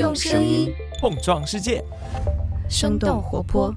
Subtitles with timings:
[0.00, 1.84] 用声音碰撞世界，
[2.70, 3.70] 生动活泼。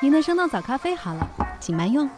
[0.00, 1.28] 您的生动早咖啡好了，
[1.60, 2.08] 请慢用。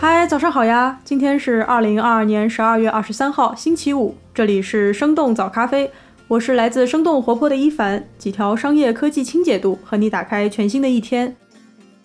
[0.00, 0.98] 嗨，早上好呀！
[1.04, 4.16] 今天是二零二二年十二月二十三号，星期五。
[4.32, 5.92] 这里是生动早咖啡，
[6.26, 11.36] 我是来自生动活泼的一凡，几条商业科技轻解读，和你打开全新的一天。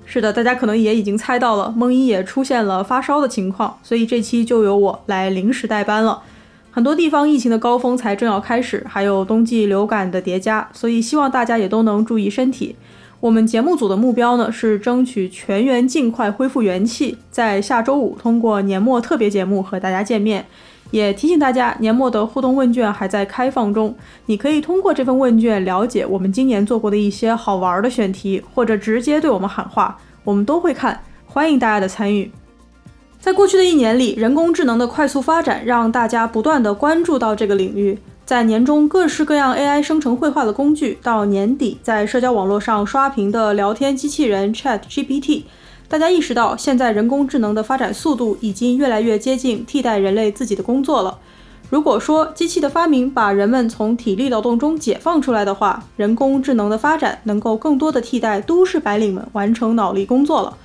[0.10, 6.24] 是的，大家可能也已经猜到了，梦一也出现了发烧的情况，所以这期就由我来临时代班了。
[6.72, 12.76] 很多地方疫情的高峰才正要开始，还有冬季流感的叠加，所以希望大家也都能注意身体。
[13.20, 20.46] 我们节目组的目标呢是争取全员尽快恢复元气，在下周五通过年末特别节目和大家见面。
[20.92, 32.32] 也提醒大家，年末的互动问卷还在开放中，你可以通过这份问卷了解我们今年做过的一些好玩的选题，或者直接对我们喊话，我们都会看，欢迎大家的参与。
[33.20, 37.98] 在过去的一年里，人工智能的快速发展让大家不断的关注到这个领域。
[38.26, 45.44] 在年中，各式各样 AI 生成绘画的工具，到年底在社交网络上刷屏的聊天机器人 ChatGPT。
[45.90, 51.18] 大家意识到，现在人工智能的发展速度已经越来越接近替代人类自己的工作了。
[51.70, 60.58] 如果说机器的发明把人们从体力劳动中解放出来的话，人工智能的发展能够更多的替代都市白领们完成脑力工作了。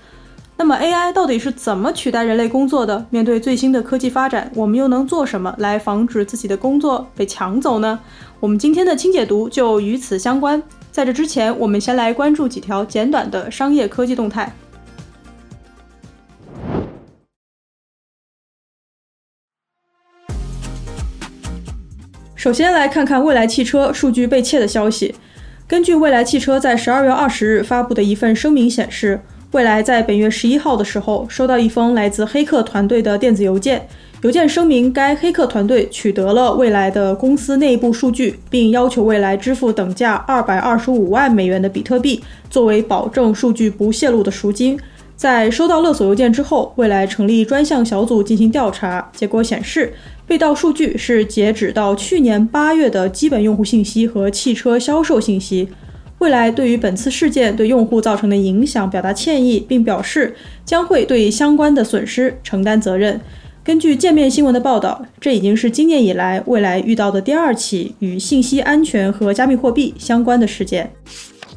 [0.57, 3.07] 那么 AI 到底是怎么取代人类工作的？
[3.11, 7.99] 面对最新的科技发展，我们又能做什么来防止自己的工作被抢走呢？
[8.41, 10.61] 我们今天的轻解读就与此相关。
[10.91, 14.53] 在这之前，我们先来关注几条简短的商业科技动态。
[22.43, 25.15] 首先来看看蔚来汽车数据被窃的消息。
[25.69, 29.21] 根据蔚来汽车在十二月二十日发布的一份声明显示，
[29.53, 33.87] 蔚来在本月十一号的时候收到一封来自黑客团队的电子邮件，
[34.23, 42.21] 邮件声明该黑客团队取得了蔚来的公司内部数据，并要求蔚来支付等价二百二十五万美元的比特币
[42.51, 44.77] 作为保证数据不泄露的赎金。
[45.23, 49.95] 在收到勒索邮件之后，蔚来成立专项小组进行调查，结果显示。
[50.27, 55.69] 被盗数据是截止到去年八月的基本用户信息和汽车销售信息。
[56.19, 60.35] 未来对于本次事件对用户造成的影响表达歉意，并表示
[60.65, 63.21] 将会对相关的损失承担责任。
[63.63, 70.93] 根据界面新闻的报道，这已经是今年以来未来遇到的第二起与信息安全和加密货币相关的事件。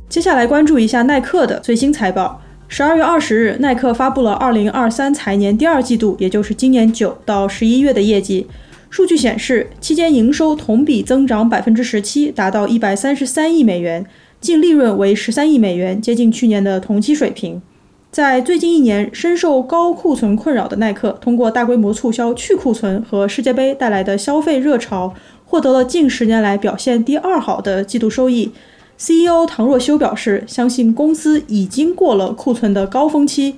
[0.07, 2.39] 接下来关注一下耐克的最新财报。
[2.67, 8.47] 十二月二十日，耐克发布了二零二三财年第二季度，也就是今年九到十一月的业绩。
[8.89, 14.05] 数据显示，期间营收同比增长百分之十七，达到一百三十三亿美元，
[14.41, 17.61] 净利润为十三亿美元，接近去年的同期水平。
[18.09, 25.13] 在最近一年深受高库存困扰的耐克，通过大规模促销、去库存和世界杯带来的消费热潮，
[25.45, 28.51] 获得了近十年来表现第二好的季度收益。
[28.97, 33.56] CEO 唐若修表示，相信公司已经过了库存的高峰期。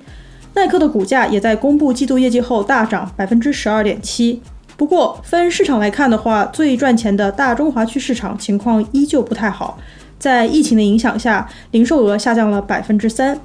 [0.54, 4.42] 耐克的股价也在公布季度业绩后大涨百分之十二点七。
[4.76, 9.78] 不过，分市场来看的话，最赚钱的大中华区市场情况依旧不太好。
[10.18, 13.38] 在疫情的影响下，零售额下降了百分之三。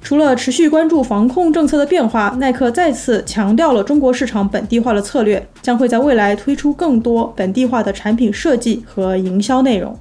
[0.00, 9.98] 除了持续关注防控政策的变化，耐克再次强调了中国市场本地化的策略，将会在未来推出更多本地化的产品设计和营销内容。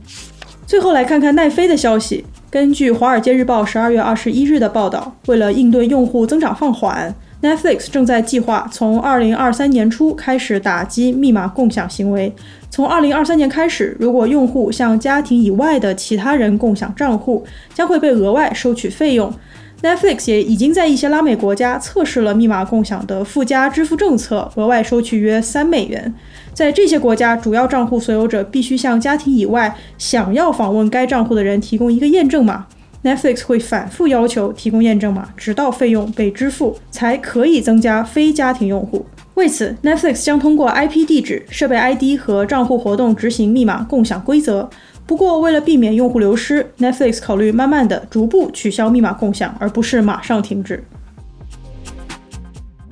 [0.67, 2.25] 最后来看看奈飞的消息。
[2.51, 7.16] 根据《华尔街日报》十二月二十一日的报道，为了应对用户增长放缓。
[7.41, 12.33] Netflix 正在计划从二零二三年初开始打击密码共享行为。
[12.69, 19.34] 从二零二三年开始，如果用户向家庭以外的其他人共享账户，将会被额外收取费用。
[19.82, 26.12] Netflix 也已经在一些拉美国家测试了密码共享的附加支付政策，额外收取约三美元。
[26.52, 32.66] 在这些国家，主要账户所有者必须向家庭以外想要访问该账户的人提供一个验证码。
[33.04, 39.06] Netflix 会反复要求提供验证码，直到费用被支付，才可以增加非家庭用户。
[39.35, 44.68] 为此，Netflix 将通过 IP 地址、设备 ID 和账户活动执行密码共享规则。
[45.08, 50.84] 不过，为了避免用户流失，Netflix 考虑慢慢的、逐步取消密码共享，而不是马上停止。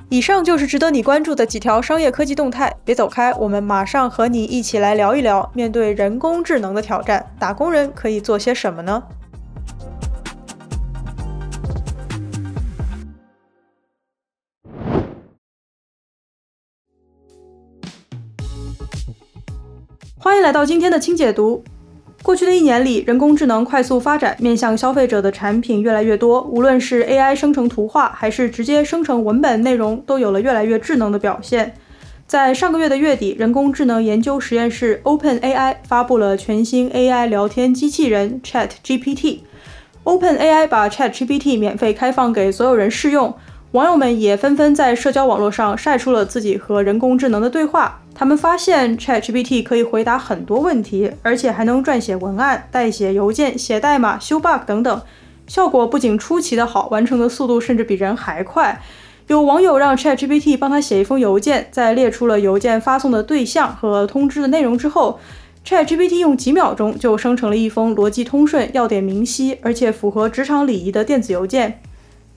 [0.07, 9.03] 以上就是值得你关注的几条商业科技动态，别走开，我们马上和你一起来聊一聊，面对人工智能的挑战，打工人可以做些什么呢？
[20.17, 21.63] 欢迎来到今天的轻解读。
[22.25, 26.41] 过去的一年里，人工智能快速发展，面向消费者的产品越来越多。
[26.41, 31.75] 无论是 AI 生成图画，还是直接生成文本内容，都有了越来越智能的表现。
[32.25, 39.41] 在上个月的月底，人工智能研究实验室 OpenAI 发布了全新 AI 聊天机器人 ChatGPT。
[40.03, 43.35] OpenAI 把 ChatGPT 免费开放给所有人试用。
[43.75, 47.99] 网友们也纷纷在社交网络上晒出了自己和人工智能的对话。
[48.13, 55.01] 他们发现 ChatGPT 可以回答很多问题，而且还能撰写文案、代写邮件、写代码、修 bug 等等，
[55.45, 58.81] 效果不仅出奇的好，完成的速度甚至比人还快。
[59.27, 65.19] 有网友让 ChatGPT 帮他写一封邮件，在列出了邮件发送的对象和通知的内容之后
[65.65, 71.81] ，ChatGPT 用几秒钟就生成了一封逻辑通顺、要点明晰，而且符合职场礼仪的电子邮件。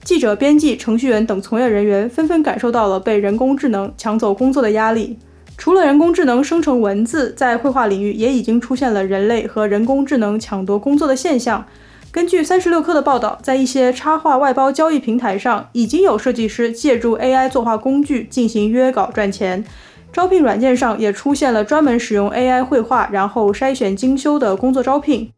[0.03, 5.17] 记者、编辑、程序员等从业人员纷纷感受到了被人工智能抢走工作的压力。
[5.57, 11.65] 除了人工智能生成文字，在绘画领域也已经出现了人类和人工智能抢夺工作的现象。
[12.11, 19.63] 根据三十六氪的报道，在一些插画外包交易平台上，已经有设计师借助 AI 作画工具进行约稿赚钱。
[20.11, 25.29] 招聘软件上也出现了专门使用 AI 绘画然后筛选精修的工作招聘。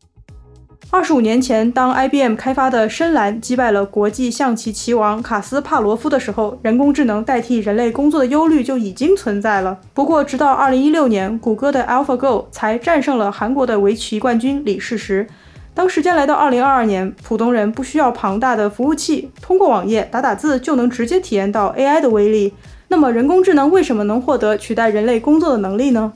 [0.90, 9.80] 二十五年前，当 IBM 开发的深蓝击败了国际象棋棋王卡斯帕罗夫的时候，人工智能代替人类工作的忧虑就已经存在了。
[9.94, 15.26] 不过，直到二零一六年，谷歌的 AlphaGo 才战胜了韩国的围棋冠军李世石。
[15.74, 22.54] 当时间来到二零二二年，普通人不需要庞大的服务器，通过网页打打字就能直接体验到 AI 的威力。
[22.90, 26.12] 那么，人工智能为什么能获得取代人类工作的能力呢？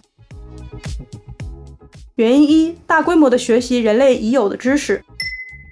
[2.16, 5.04] 原因一：大规模的学习人类已有的知识。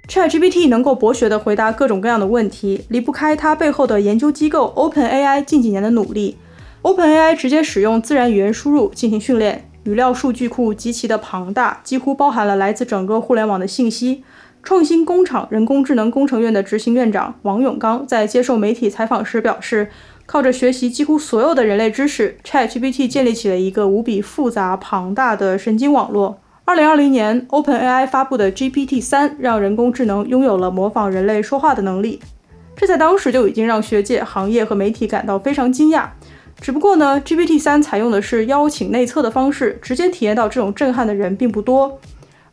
[0.09, 6.35] ChatGPT 能够博学地回答各种各样的问题，离不开它背后的研究机构 OpenAI 近几年的努力。
[6.81, 14.25] OpenAI 直接使用自然语言输入进行训练，语料数据库极其的庞大，几乎包含了来自整个互联网的信息。
[14.61, 19.89] 创新工厂人工智能工程院的执行院长王永刚在接受媒体采访时表示。
[20.25, 26.39] 靠着学习几乎所有的人类知识，ChatGPT 建立起了一个无比复杂庞大的神经网络。
[26.65, 32.21] 二零二零年，OpenAI 发布的 GPT 三让人工智能拥有了模仿人类说话的能力，
[32.75, 36.07] 这在当时就已经让学界、行业和媒体感到非常惊讶。
[36.61, 41.99] 只不过呢，GPT 三采用的是邀请内测的方式，直接体验到这种震撼的人并不多。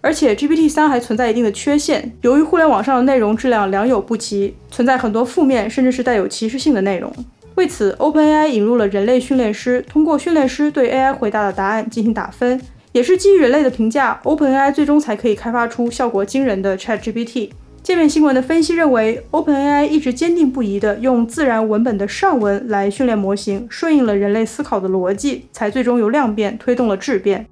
[0.00, 7.12] 而且 GPT 三还存在一定的缺陷，由于互联网上的内容质量良莠不齐，存在很多负面甚至是带有歧视性的内容。
[7.60, 12.58] 为此，OpenAI 引入了人类训练师，通过训练师对 AI 回答的答案进行打分，
[12.92, 17.50] 也是基于人类的评价，OpenAI 最终才可以开发出效果惊人的 ChatGPT。
[17.82, 27.46] 界面新闻的分析认为，OpenAI 一直坚定不移地用自然文本的上文来训练模型，顺应了人类思考的逻辑，才最终由量变推动了质变。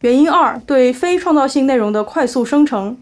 [0.00, 2.96] 原因二：对非创造性内容的快速生成。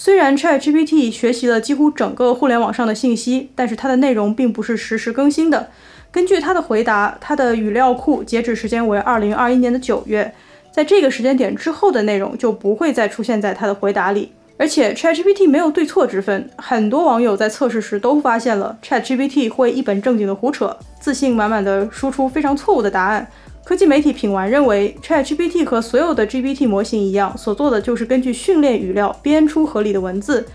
[0.00, 5.70] 虽然 ChatGPT 学习了几乎整个互联网上的信息，但是它的内容并不是实时更新的。
[6.12, 10.32] 根据它的回答，它的语料库截止时间为二零二一年的九月，
[10.70, 14.30] 在这个时间点之后的内容就不会再出现在它的回答里。
[14.56, 23.28] 而且 ChatGPT 没有对错之分，很多网友在测试时都发现了 ChatGPT 会一本正经的胡扯，自信满满的输出非常错误的答案。
[23.68, 30.46] 科技媒体品玩认为，ChatGPT 和所有的 GPT 模型一样，所做的就是根据训练语料编出合理的文字，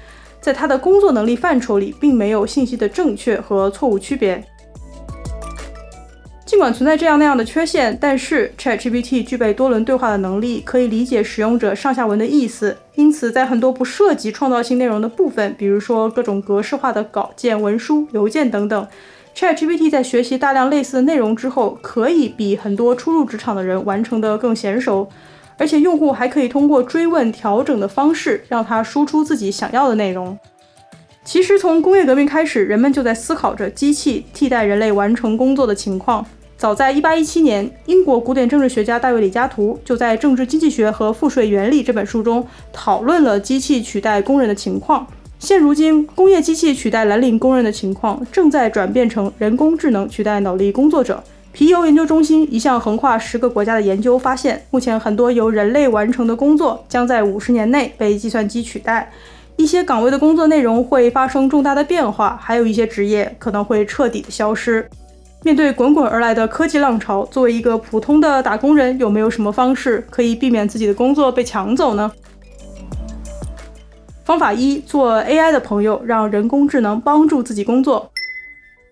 [0.41, 4.43] 在它的工作能力范畴里，并没有信息的正确和错误区别。
[6.43, 18.87] 尽管存在这样那样的缺陷，但是 ChatGPT 具备多轮对话的能力，可以理解使用者上下文的意思，因此在很多不涉及创造性内容的部分，比如说各种格式化的稿件、文书、邮件等等。
[19.35, 25.09] ChatGPT 在学习大量类似的内容之后，可以比很多初入职场的人完成的更娴熟，
[25.57, 30.37] 而且用户还可以通过追问调整的方式，让它输出自己想要的内容。
[31.25, 36.23] 其实从工业革命开始，人们就在思考着机器替代人类完成工作的情况。
[36.55, 45.05] 早在1817年，英国古典政治学家大卫李嘉图就在《政治经济学和赋税原理》这本书中讨论了机器取代工人的情况。
[45.43, 51.21] 现如今，工业机器取代蓝领工人的情况正在转变成人工智能取代脑力工作者。
[51.51, 59.11] 皮尤研究中心一项横跨十个国家的研究发现，目前很多由人类完成的工作将在五十年内被计算机取代。
[59.57, 64.89] 一些岗位的工作内容会发生重大的变化，还有一些职业可能会彻底的消失。
[65.43, 72.09] 面对滚滚而来的科技浪潮，作为一个普通的打工人，有没有什么方式可以避免自己的工作被抢走呢？
[74.25, 78.09] 方法一：做 AI 的朋友，让人工智能帮助自己工作。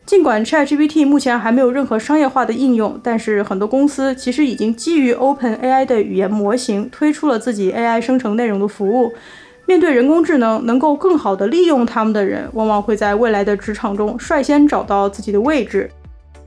[0.06, 9.14] 尽管 ChatGPT 目前还没有任何商业化的应用，但是很多公司其实已经基于 OpenAI 的语言模型推出了自己 AI 生成内容的服务。
[9.66, 15.90] 面对人工智能，能够更好地利用它们的人，往往会在未来的职场中率先找到自己的位置。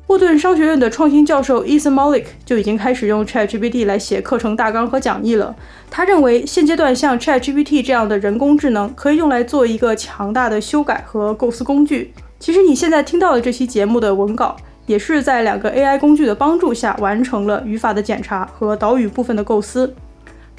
[0.08, 5.56] 沃顿商学院的创新教授 Ethan Mollick 就已经开始用 ChatGPT 来写课程大纲和讲义了。
[5.90, 12.12] 他认为，现阶段像 ChatGPT 这样的人工智能可以用来做一个强大的修改和构思工具。
[12.38, 19.94] 其实你现在听到的这期节目的文稿，也是在两个 AI 工具的帮助下完成了语法的检查和导语部分的构思。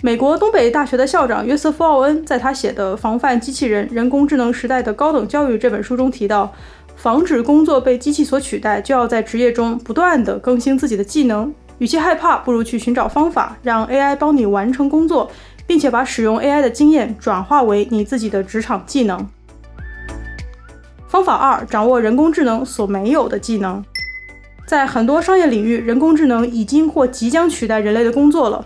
[0.01, 6.51] 美国东北大学的校长约瑟夫·奥恩在他写的《防范机器人人工智能时代的高等教育》这本书中提到，
[6.95, 11.53] 防止工作被机器所取代，就要在职业中不断地更新自己的技能。
[11.77, 15.29] 与其害怕，不如去寻找方法，让 AI 帮你完成工作，
[15.67, 19.27] 并且把使用 AI 的经验转化为你自己的职场技能。
[21.07, 23.83] 方法二：掌握人工智能所没有的技能。
[24.65, 28.65] 在很多商业领域，人工智能已经或即将取代人类的工作了。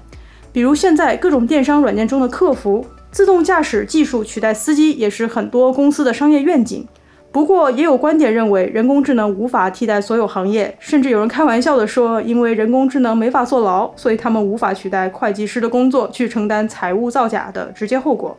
[0.53, 6.87] 比如现在各种电商软件中的客服、自动驾驶技术取代司机，也是很多公司的商业愿景。
[7.31, 18.35] 不过，也有观点认为，人工智能无法替代所有行业，甚至有人开玩笑地说，因为人工智能没法坐牢，所以他们无法取代会计师的工作，去承担财务造假的直接后果。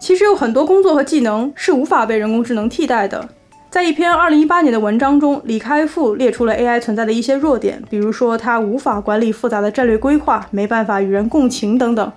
[0.00, 3.28] 其实有很多工作和技能是无法被人工智能替代的。
[3.68, 12.12] 在一篇2018年的文章中，李开复列出了 AI 存在的一些弱点，比如说它无法管理复杂的战略规划，没办法与人共情等等。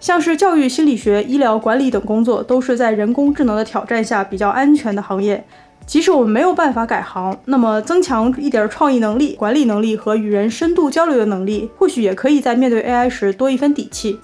[0.00, 5.44] 像是教育心理学、医疗管理等工作，都是在人工智能的挑战下比较安全的行业。
[5.86, 14.18] 即使我们没有办法改行，那么增强一点创意能力、管理能力和与人深度交流的能力，或许也可以在面对 AI 时多一分底气。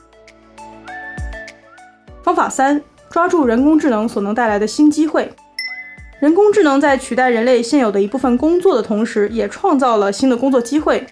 [2.22, 2.80] 方法三。
[3.10, 5.30] 抓住人工智能所能带来的新机会。
[6.18, 10.98] 人工智能在取代人类现有的一部分工作的同时，也创造了新的工作机会。《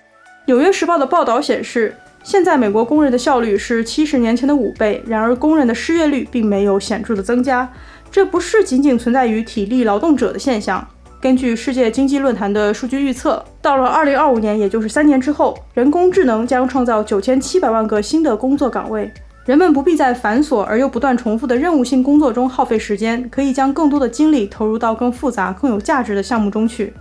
[0.46, 7.68] 纽约时报》的报道显示，现在美国工人的效率是七十年前的五倍，然而工人的失业率并没有显著的增加。
[8.10, 10.86] 这不是仅仅存在于体力劳动者的现象。
[11.20, 19.12] 根据世界经济论坛的数据预测，到了二零二五年，也就是三年之后，人工智能将创造九千七百万个新的工作岗位。
[19.44, 26.92] 人们不必在繁琐而又不断重复的任务性工作中耗费时间，可以将更多的精力投入到更复杂、更有价值的项目中去。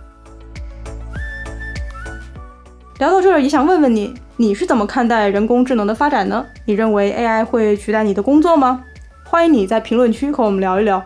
[2.98, 6.44] 聊到这儿，也想问问你，你是怎么看待人工智能的发展呢？
[6.64, 8.82] 你认为 AI 会取代你的工作吗？
[9.22, 11.00] 欢迎你在评论区和我们聊一聊。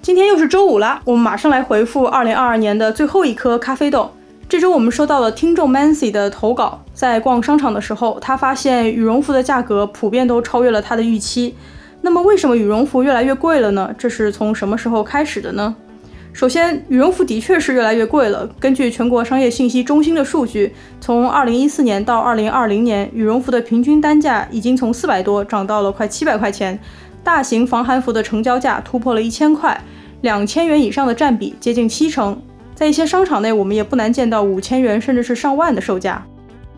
[0.00, 4.10] 今天又是周五了，我们马上来回复二零二二年的最后一颗咖啡豆。
[4.52, 11.54] 这周我们收到了听众 Mancy 的投稿，在逛商场的时候，他发现羽绒服的价格普遍都超越了他的预期。
[12.02, 13.88] 那么，为什么羽绒服越来越贵了呢？
[13.96, 15.74] 这是从什么时候开始的呢？
[16.34, 18.46] 首先，羽绒服的确是越来越贵了。
[18.60, 26.78] 根据全国商业信息中心的数据，从二零一四年到二零二零年，羽绒服的平均单价已经从四百多涨到了快七百块钱。
[27.24, 29.82] 大型防寒服的成交价突破了一千块，
[30.20, 32.38] 两千元以上的占比接近七成。
[32.74, 36.24] 在一些商场内，我们也不难见到五千元甚至是上万的售价。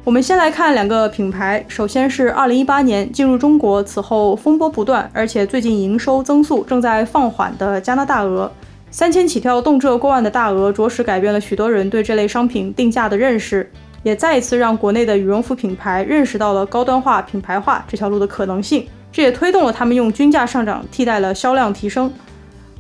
[0.03, 8.51] 我们先来看两个品牌，首先是二零一八年进入中国，此后风波不断，而且最近营收增速正在放缓的加拿大鹅。
[8.91, 13.69] 三千起跳，动辄过万的大鹅，着实改变了许多人对这类商品定价的认识，
[14.03, 18.87] 也再一次让国内的羽绒服品牌认识到了高端化、品牌化这条路的可能性。
[19.11, 22.13] 这也推动了他们用均价上涨替代了销量提升。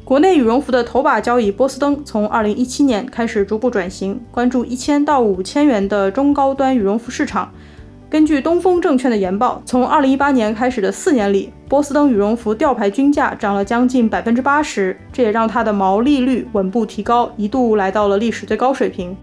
[0.04, 7.50] 国内羽绒服的头把交椅波司登从2017年开始逐步转型，关注一千到五千元的中高端羽绒服市场。
[8.11, 19.16] 根据东风证券的研报，从2018年开始的四年里，波司登羽绒服吊牌均价涨了将近百分之八十，这也让它的毛利率稳步提高，一度来到了历史最高水平。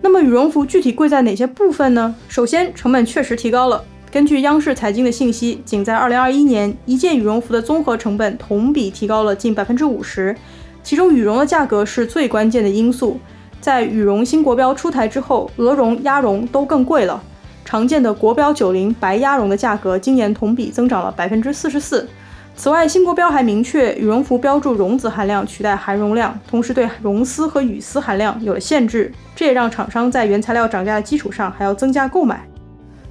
[0.00, 2.14] 那么羽绒服具体贵在哪些部分呢？
[2.28, 3.84] 首先，成本确实提高了。
[4.10, 10.34] 根据央视财经的信息，仅在2021年，一件羽绒服的综合成本同比提高了近百分之五十，
[10.82, 13.20] 其中羽绒的价格是最关键的因素。
[13.60, 17.22] 在羽绒新国标出台之后，鹅绒、鸭绒都更贵了。
[17.66, 22.08] 常见的国标九零白鸭绒的价格今年同比增长了百分之四十四。
[22.56, 32.42] 此外，新国标还明确羽绒服标注绒子含量取代含绒量，同时对绒丝和羽丝含量有了限制，这也让厂商在原材料涨价的基础上还要增加购买。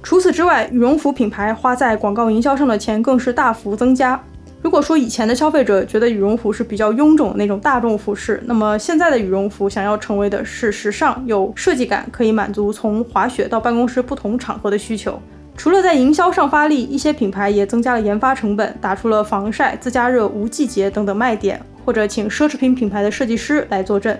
[0.02, 4.18] 除此之外，羽绒服品牌花在广告营销上的钱更是大幅增加。
[4.60, 15.20] 如果说以前的消费者觉得羽绒服是比较臃肿的那种大众服饰，那么现在的羽绒服想要成为的是时尚、有设计感，可以满足从滑雪到办公室不同场合的需求。
[15.56, 24.18] 除了在营销上发力，一些品牌也增加了研发成本，打出了防晒、自加热、无季节等等卖点，或者请奢侈品品牌的设计师来坐镇。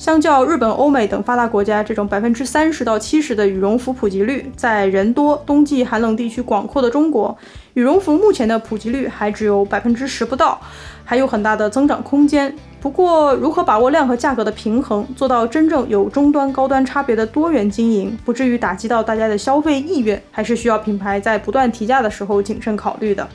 [0.00, 7.36] 相较日本、欧美等发达国家，这种百分之三十到七十的羽绒服普及率，在人多、冬季寒冷地区广阔的中国，
[7.74, 10.58] 羽绒服目前的普及率还只有百分之十不到，
[11.04, 12.56] 还有很大的增长空间。
[12.80, 23.28] 不过，如何把握量和价格的平衡，做到真正有中端、高端差别的多元经营，不至于打击到大家的消费意愿，还是需要品牌在不断提价的时候谨慎考虑的。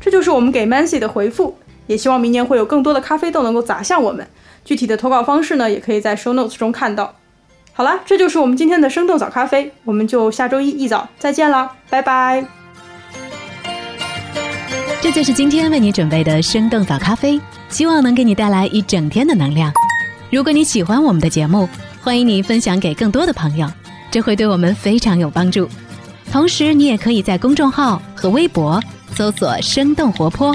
[0.00, 1.56] 这就是我们给 Mancy 的回复。
[1.86, 4.26] 也希望明年会有更多的咖啡豆能够砸向我们。
[4.64, 7.14] 具体的投稿方式呢，也可以在 show notes 中看到。
[7.72, 12.44] 好了，这就是我们今天的生动早咖啡，我们就下周一一早再见了，拜拜。
[15.00, 19.72] 这就是今天为你准备的生动早咖啡，希望能给你带来一整天的能量。
[20.30, 21.66] 如果你喜欢我们的节目，
[22.02, 23.66] 欢迎你分享给更多的朋友，
[24.10, 25.66] 这会对我们非常有帮助。
[26.30, 28.78] 同时，你也可以在公众号和微博
[29.14, 30.54] 搜索“生动活泼”。